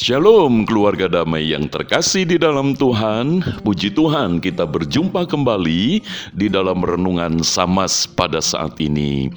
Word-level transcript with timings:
Shalom 0.00 0.64
keluarga 0.64 1.12
damai 1.12 1.52
yang 1.52 1.68
terkasih 1.68 2.24
di 2.24 2.40
dalam 2.40 2.72
Tuhan. 2.72 3.44
Puji 3.60 3.92
Tuhan 3.92 4.40
kita 4.40 4.64
berjumpa 4.64 5.28
kembali 5.28 6.00
di 6.32 6.48
dalam 6.48 6.80
renungan 6.80 7.44
Samas 7.44 8.08
pada 8.08 8.40
saat 8.40 8.80
ini. 8.80 9.28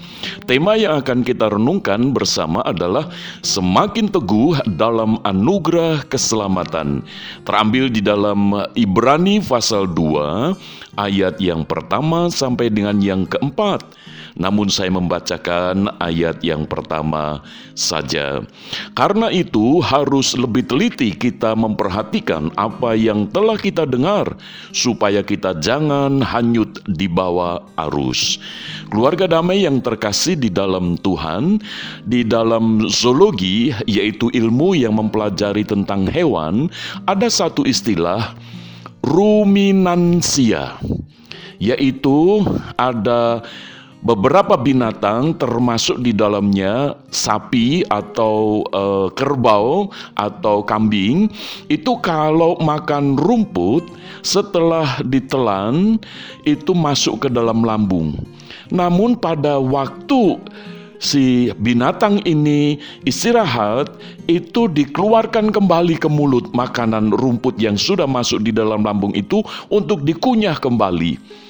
Tema 0.48 0.80
yang 0.80 1.04
akan 1.04 1.28
kita 1.28 1.52
renungkan 1.52 2.16
bersama 2.16 2.64
adalah 2.64 3.12
Semakin 3.44 4.08
teguh 4.08 4.56
dalam 4.80 5.20
anugerah 5.28 6.08
keselamatan. 6.08 7.04
Terambil 7.44 7.92
di 7.92 8.00
dalam 8.00 8.56
Ibrani 8.80 9.44
pasal 9.44 9.92
2 9.92 10.56
Ayat 10.94 11.42
yang 11.42 11.66
pertama 11.66 12.30
sampai 12.30 12.70
dengan 12.70 13.04
yang 13.04 13.26
keempat. 13.26 13.82
Namun 14.38 14.70
saya 14.70 14.94
membacakan 14.94 15.90
ayat 15.98 16.46
yang 16.46 16.70
pertama 16.70 17.42
saja. 17.74 18.46
Karena 18.94 19.34
itu 19.34 19.82
harus 19.82 20.38
lebih 20.38 20.53
teliti 20.62 21.16
kita 21.16 21.58
memperhatikan 21.58 22.54
apa 22.60 22.94
yang 22.94 23.26
telah 23.34 23.58
kita 23.58 23.90
dengar 23.90 24.38
supaya 24.76 25.26
kita 25.26 25.58
jangan 25.58 26.22
hanyut 26.22 26.84
di 26.86 27.10
bawah 27.10 27.64
arus. 27.90 28.38
Keluarga 28.94 29.26
damai 29.26 29.66
yang 29.66 29.82
terkasih 29.82 30.38
di 30.38 30.54
dalam 30.54 31.00
Tuhan, 31.02 31.58
di 32.06 32.22
dalam 32.22 32.86
zoologi 32.92 33.74
yaitu 33.90 34.30
ilmu 34.30 34.78
yang 34.78 35.00
mempelajari 35.00 35.66
tentang 35.66 36.06
hewan, 36.06 36.70
ada 37.10 37.32
satu 37.32 37.66
istilah 37.66 38.36
ruminansia 39.02 40.78
yaitu 41.64 42.44
ada 42.76 43.40
beberapa 44.04 44.60
binatang 44.60 45.40
termasuk 45.40 46.04
di 46.04 46.12
dalamnya 46.12 47.00
sapi 47.08 47.88
atau 47.88 48.68
e, 48.68 48.84
kerbau 49.16 49.88
atau 50.20 50.60
kambing 50.62 51.32
itu 51.72 51.96
kalau 52.04 52.60
makan 52.60 53.16
rumput 53.16 53.88
setelah 54.22 55.00
ditelan 55.08 55.98
itu 56.44 56.76
masuk 56.76 57.26
ke 57.26 57.28
dalam 57.32 57.64
lambung. 57.64 58.20
Namun 58.68 59.16
pada 59.16 59.56
waktu 59.58 60.36
si 61.00 61.52
binatang 61.60 62.20
ini 62.28 62.80
istirahat 63.08 63.88
itu 64.28 64.68
dikeluarkan 64.68 65.52
kembali 65.52 65.96
ke 65.96 66.12
mulut 66.12 66.52
makanan 66.52 67.16
rumput 67.16 67.56
yang 67.56 67.80
sudah 67.80 68.08
masuk 68.08 68.44
di 68.44 68.52
dalam 68.52 68.84
lambung 68.84 69.16
itu 69.16 69.44
untuk 69.72 70.04
dikunyah 70.04 70.60
kembali 70.60 71.44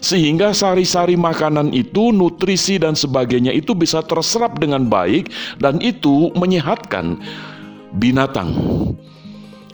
sehingga 0.00 0.52
sari-sari 0.52 1.14
makanan 1.14 1.72
itu, 1.72 2.12
nutrisi 2.14 2.76
dan 2.76 2.94
sebagainya 2.94 3.52
itu 3.52 3.72
bisa 3.72 4.04
terserap 4.04 4.60
dengan 4.60 4.86
baik 4.86 5.32
dan 5.60 5.80
itu 5.80 6.30
menyehatkan 6.36 7.18
binatang. 7.96 8.52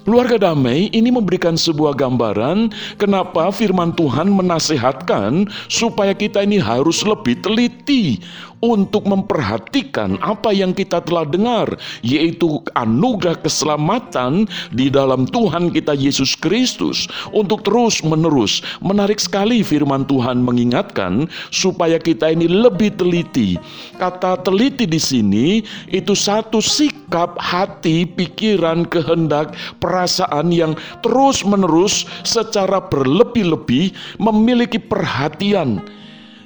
Keluarga 0.02 0.50
damai 0.50 0.90
ini 0.90 1.14
memberikan 1.14 1.54
sebuah 1.54 1.94
gambaran 1.94 2.74
kenapa 2.98 3.54
firman 3.54 3.94
Tuhan 3.94 4.34
menasehatkan 4.34 5.46
supaya 5.70 6.10
kita 6.10 6.42
ini 6.42 6.58
harus 6.58 7.06
lebih 7.06 7.38
teliti 7.38 8.18
untuk 8.62 9.04
memperhatikan 9.10 10.16
apa 10.22 10.54
yang 10.54 10.70
kita 10.70 11.02
telah 11.02 11.26
dengar, 11.26 11.74
yaitu 12.00 12.62
anugerah 12.78 13.34
keselamatan 13.42 14.46
di 14.70 14.86
dalam 14.86 15.26
Tuhan 15.26 15.74
kita 15.74 15.98
Yesus 15.98 16.38
Kristus, 16.38 17.10
untuk 17.34 17.66
terus-menerus. 17.66 18.62
Menarik 18.78 19.18
sekali 19.18 19.66
firman 19.66 20.06
Tuhan 20.06 20.40
mengingatkan 20.46 21.26
supaya 21.50 21.98
kita 21.98 22.30
ini 22.30 22.46
lebih 22.46 22.94
teliti. 22.94 23.58
Kata 23.98 24.38
teliti 24.40 24.86
di 24.86 25.02
sini 25.02 25.46
itu 25.90 26.14
satu 26.14 26.62
sikap 26.62 27.34
hati, 27.42 28.06
pikiran, 28.06 28.86
kehendak, 28.86 29.58
perasaan 29.82 30.54
yang 30.54 30.78
terus-menerus 31.02 32.06
secara 32.22 32.78
berlebih-lebih 32.78 33.90
memiliki 34.22 34.78
perhatian 34.78 35.82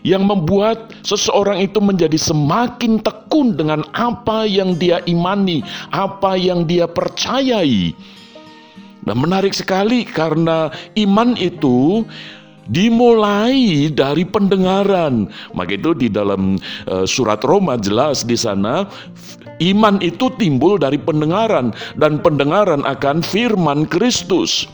yang 0.07 0.23
membuat 0.23 0.95
seseorang 1.03 1.58
itu 1.67 1.83
menjadi 1.83 2.14
semakin 2.14 3.03
tekun 3.03 3.58
dengan 3.58 3.83
apa 3.98 4.47
yang 4.47 4.79
dia 4.79 5.03
imani, 5.11 5.67
apa 5.91 6.39
yang 6.39 6.63
dia 6.63 6.86
percayai. 6.86 7.91
Dan 9.03 9.19
menarik 9.19 9.55
sekali 9.55 10.07
karena 10.07 10.70
iman 10.95 11.35
itu 11.35 12.07
dimulai 12.70 13.91
dari 13.91 14.27
pendengaran. 14.27 15.30
Maka 15.55 15.75
itu 15.75 15.95
di 15.95 16.11
dalam 16.11 16.59
uh, 16.91 17.07
surat 17.07 17.42
Roma 17.42 17.79
jelas 17.79 18.27
di 18.27 18.35
sana 18.35 18.86
iman 19.63 20.03
itu 20.03 20.29
timbul 20.36 20.77
dari 20.77 20.98
pendengaran 20.98 21.73
dan 21.97 22.19
pendengaran 22.20 22.83
akan 22.83 23.23
firman 23.23 23.86
Kristus. 23.86 24.67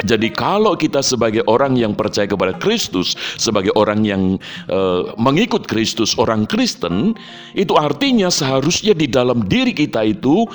Jadi 0.00 0.32
kalau 0.32 0.72
kita 0.78 1.04
sebagai 1.04 1.44
orang 1.44 1.76
yang 1.76 1.92
percaya 1.92 2.24
kepada 2.24 2.56
Kristus, 2.56 3.12
sebagai 3.36 3.74
orang 3.76 4.00
yang 4.06 4.22
uh, 4.72 5.12
mengikut 5.20 5.68
Kristus, 5.68 6.16
orang 6.16 6.48
Kristen, 6.48 7.12
itu 7.52 7.76
artinya 7.76 8.32
seharusnya 8.32 8.96
di 8.96 9.04
dalam 9.04 9.44
diri 9.44 9.76
kita 9.76 10.00
itu 10.08 10.48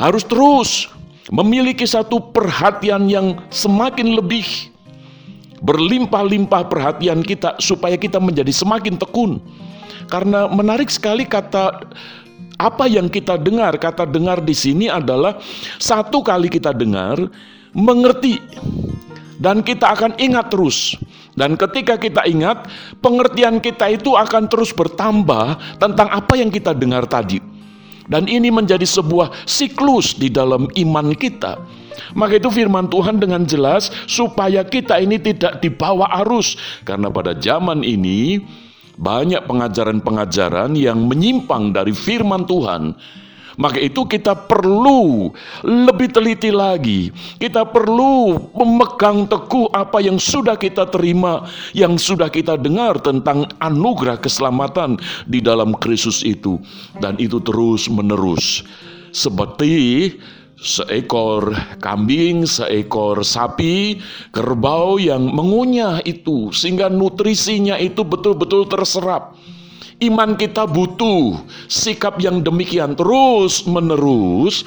harus 0.00 0.24
terus 0.24 0.88
memiliki 1.28 1.84
satu 1.84 2.32
perhatian 2.32 3.12
yang 3.12 3.36
semakin 3.52 4.16
lebih 4.16 4.72
berlimpah-limpah 5.60 6.70
perhatian 6.70 7.20
kita 7.20 7.58
supaya 7.60 7.98
kita 7.98 8.16
menjadi 8.16 8.50
semakin 8.54 8.96
tekun. 8.96 9.42
Karena 10.08 10.48
menarik 10.48 10.88
sekali 10.88 11.28
kata 11.28 11.84
apa 12.58 12.84
yang 12.88 13.12
kita 13.12 13.36
dengar, 13.36 13.76
kata 13.76 14.08
dengar 14.08 14.40
di 14.40 14.56
sini 14.56 14.88
adalah 14.88 15.36
satu 15.76 16.24
kali 16.24 16.48
kita 16.48 16.72
dengar 16.72 17.28
mengerti 17.78 18.42
dan 19.38 19.62
kita 19.62 19.94
akan 19.94 20.18
ingat 20.18 20.50
terus. 20.50 20.98
Dan 21.38 21.54
ketika 21.54 21.94
kita 21.94 22.26
ingat, 22.26 22.66
pengertian 22.98 23.62
kita 23.62 23.86
itu 23.94 24.18
akan 24.18 24.50
terus 24.50 24.74
bertambah 24.74 25.78
tentang 25.78 26.10
apa 26.10 26.34
yang 26.34 26.50
kita 26.50 26.74
dengar 26.74 27.06
tadi. 27.06 27.38
Dan 28.10 28.26
ini 28.26 28.50
menjadi 28.50 28.82
sebuah 28.82 29.46
siklus 29.46 30.18
di 30.18 30.34
dalam 30.34 30.66
iman 30.66 31.14
kita. 31.14 31.62
Maka 32.18 32.42
itu 32.42 32.50
firman 32.50 32.90
Tuhan 32.90 33.22
dengan 33.22 33.46
jelas 33.46 33.92
supaya 34.10 34.66
kita 34.66 34.98
ini 34.98 35.22
tidak 35.22 35.62
dibawa 35.62 36.10
arus. 36.26 36.58
Karena 36.82 37.06
pada 37.12 37.38
zaman 37.38 37.86
ini 37.86 38.42
banyak 38.98 39.46
pengajaran-pengajaran 39.46 40.74
yang 40.74 41.06
menyimpang 41.06 41.70
dari 41.70 41.94
firman 41.94 42.42
Tuhan 42.50 42.98
maka 43.58 43.82
itu 43.82 44.06
kita 44.06 44.38
perlu 44.38 45.34
lebih 45.66 46.14
teliti 46.14 46.54
lagi. 46.54 47.10
Kita 47.42 47.66
perlu 47.66 48.38
memegang 48.54 49.26
teguh 49.26 49.68
apa 49.74 49.98
yang 49.98 50.16
sudah 50.16 50.54
kita 50.54 50.86
terima, 50.88 51.44
yang 51.74 51.98
sudah 51.98 52.30
kita 52.30 52.54
dengar 52.54 53.02
tentang 53.02 53.50
anugerah 53.58 54.16
keselamatan 54.22 54.96
di 55.26 55.42
dalam 55.42 55.74
Kristus 55.76 56.22
itu. 56.22 56.62
Dan 57.02 57.18
itu 57.18 57.42
terus 57.42 57.90
menerus. 57.90 58.62
Seperti 59.10 60.14
seekor 60.58 61.54
kambing, 61.82 62.46
seekor 62.46 63.26
sapi, 63.26 63.98
kerbau 64.30 64.98
yang 65.02 65.26
mengunyah 65.30 66.02
itu 66.06 66.50
sehingga 66.54 66.86
nutrisinya 66.90 67.74
itu 67.78 68.06
betul-betul 68.06 68.70
terserap. 68.70 69.34
Iman 69.98 70.38
kita 70.38 70.62
butuh 70.62 71.42
sikap 71.66 72.22
yang 72.22 72.38
demikian 72.38 72.94
terus-menerus 72.94 74.62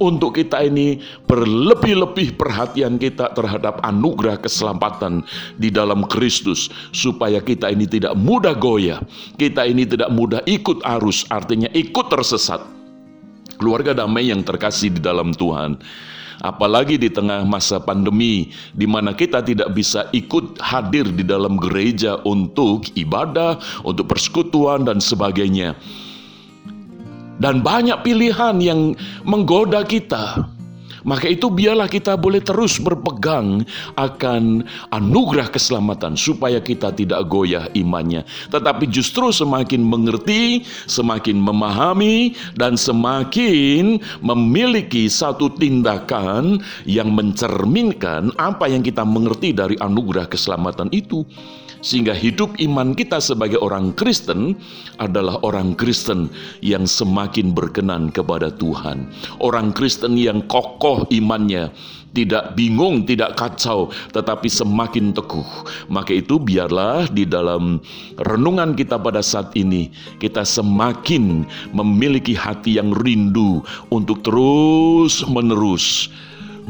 untuk 0.00 0.40
kita 0.40 0.64
ini 0.64 1.04
berlebih-lebih 1.28 2.40
perhatian 2.40 2.96
kita 2.96 3.28
terhadap 3.36 3.76
anugerah 3.84 4.40
keselamatan 4.40 5.20
di 5.60 5.68
dalam 5.68 6.08
Kristus 6.08 6.72
supaya 6.96 7.44
kita 7.44 7.68
ini 7.68 7.84
tidak 7.84 8.16
mudah 8.16 8.56
goyah, 8.56 9.04
kita 9.36 9.68
ini 9.68 9.84
tidak 9.84 10.08
mudah 10.16 10.40
ikut 10.48 10.80
arus, 10.96 11.28
artinya 11.28 11.68
ikut 11.76 12.08
tersesat. 12.08 12.64
Keluarga 13.60 13.92
damai 13.92 14.32
yang 14.32 14.40
terkasih 14.40 14.96
di 14.96 15.04
dalam 15.04 15.36
Tuhan 15.36 15.76
apalagi 16.40 16.96
di 17.00 17.08
tengah 17.08 17.44
masa 17.44 17.80
pandemi 17.80 18.52
di 18.76 18.84
mana 18.84 19.16
kita 19.16 19.40
tidak 19.44 19.72
bisa 19.72 20.08
ikut 20.12 20.60
hadir 20.60 21.08
di 21.08 21.24
dalam 21.24 21.56
gereja 21.60 22.20
untuk 22.28 22.88
ibadah, 22.96 23.60
untuk 23.84 24.08
persekutuan 24.10 24.84
dan 24.84 24.98
sebagainya. 25.00 25.76
Dan 27.40 27.64
banyak 27.64 28.04
pilihan 28.04 28.60
yang 28.60 28.92
menggoda 29.24 29.80
kita. 29.88 30.44
Maka 31.04 31.30
itu 31.30 31.48
biarlah 31.48 31.88
kita 31.88 32.16
boleh 32.16 32.40
terus 32.44 32.76
berpegang 32.80 33.64
akan 33.96 34.64
anugerah 34.92 35.48
keselamatan 35.48 36.14
supaya 36.16 36.60
kita 36.60 36.92
tidak 36.92 37.26
goyah 37.28 37.68
imannya. 37.76 38.24
Tetapi 38.52 38.88
justru 38.88 39.32
semakin 39.32 39.80
mengerti, 39.84 40.64
semakin 40.88 41.40
memahami, 41.40 42.34
dan 42.56 42.76
semakin 42.76 44.00
memiliki 44.20 45.08
satu 45.08 45.52
tindakan 45.56 46.60
yang 46.84 47.12
mencerminkan 47.12 48.32
apa 48.36 48.68
yang 48.68 48.84
kita 48.84 49.04
mengerti 49.04 49.52
dari 49.56 49.76
anugerah 49.80 50.28
keselamatan 50.28 50.92
itu 50.92 51.24
sehingga 51.80 52.12
hidup 52.12 52.56
iman 52.60 52.92
kita 52.92 53.20
sebagai 53.20 53.60
orang 53.60 53.92
Kristen 53.96 54.56
adalah 55.00 55.40
orang 55.44 55.76
Kristen 55.76 56.28
yang 56.60 56.84
semakin 56.84 57.52
berkenan 57.56 58.12
kepada 58.12 58.52
Tuhan. 58.52 59.08
Orang 59.40 59.72
Kristen 59.72 60.16
yang 60.16 60.44
kokoh 60.48 61.08
imannya, 61.08 61.72
tidak 62.12 62.58
bingung, 62.58 63.06
tidak 63.06 63.38
kacau, 63.38 63.88
tetapi 64.12 64.50
semakin 64.50 65.14
teguh. 65.14 65.46
Maka 65.88 66.18
itu 66.20 66.36
biarlah 66.36 67.06
di 67.10 67.24
dalam 67.24 67.78
renungan 68.20 68.74
kita 68.74 68.98
pada 68.98 69.22
saat 69.22 69.54
ini, 69.54 69.90
kita 70.18 70.42
semakin 70.42 71.46
memiliki 71.72 72.34
hati 72.34 72.76
yang 72.78 72.90
rindu 72.92 73.62
untuk 73.94 74.22
terus 74.26 75.22
menerus 75.30 76.10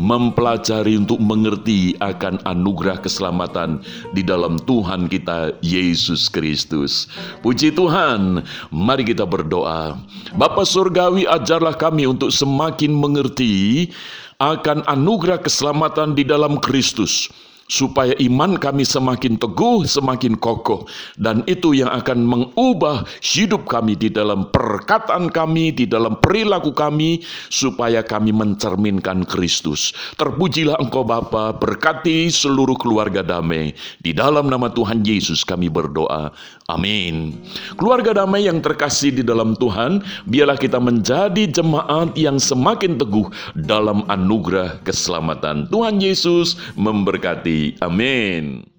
mempelajari 0.00 0.97
untuk 0.97 1.20
mengerti 1.20 1.93
akan 2.00 2.41
anugerah 2.49 2.97
keselamatan 3.05 3.85
di 4.17 4.25
dalam 4.25 4.56
Tuhan 4.64 5.12
kita 5.12 5.52
Yesus 5.61 6.32
Kristus. 6.32 7.05
Puji 7.44 7.76
Tuhan, 7.76 8.41
mari 8.73 9.05
kita 9.05 9.29
berdoa. 9.29 10.00
Bapa 10.35 10.64
Surgawi 10.64 11.29
ajarlah 11.29 11.76
kami 11.76 12.08
untuk 12.08 12.32
semakin 12.32 12.97
mengerti 12.97 13.93
akan 14.41 14.81
anugerah 14.88 15.37
keselamatan 15.44 16.17
di 16.17 16.25
dalam 16.25 16.56
Kristus 16.64 17.29
supaya 17.70 18.19
iman 18.19 18.58
kami 18.58 18.82
semakin 18.82 19.38
teguh, 19.38 19.87
semakin 19.87 20.34
kokoh, 20.34 20.90
dan 21.14 21.46
itu 21.46 21.78
yang 21.78 21.88
akan 21.94 22.26
mengubah 22.26 23.06
hidup 23.22 23.70
kami 23.70 23.94
di 23.94 24.11
dalam 24.11 24.50
perkataan 24.50 25.31
kami, 25.31 25.70
di 25.70 25.87
dalam 25.87 26.19
perilaku 26.19 26.75
kami, 26.75 27.22
supaya 27.46 28.02
kami 28.02 28.34
mencerminkan 28.34 29.22
Kristus. 29.22 29.94
Terpujilah 30.19 30.82
Engkau 30.82 31.06
Bapa, 31.06 31.55
berkati 31.55 32.26
seluruh 32.26 32.75
keluarga 32.75 33.22
damai. 33.22 33.70
Di 34.02 34.11
dalam 34.11 34.50
nama 34.50 34.67
Tuhan 34.67 35.06
Yesus 35.06 35.46
kami 35.46 35.70
berdoa. 35.70 36.34
Amin. 36.67 37.38
Keluarga 37.78 38.14
damai 38.14 38.46
yang 38.46 38.58
terkasih 38.62 39.14
di 39.14 39.22
dalam 39.22 39.55
Tuhan, 39.58 40.02
biarlah 40.26 40.58
kita 40.58 40.78
menjadi 40.78 41.46
jemaat 41.50 42.14
yang 42.19 42.38
semakin 42.38 42.99
teguh 42.99 43.31
dalam 43.55 44.06
anugerah 44.11 44.82
keselamatan. 44.82 45.70
Tuhan 45.70 46.02
Yesus 46.02 46.58
memberkati. 46.75 47.60
Amin. 47.83 48.71